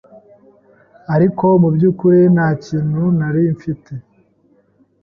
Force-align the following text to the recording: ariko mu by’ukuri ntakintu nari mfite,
ariko 1.15 1.45
mu 1.61 1.69
by’ukuri 1.75 2.19
ntakintu 2.35 3.01
nari 3.17 3.41
mfite, 3.55 3.91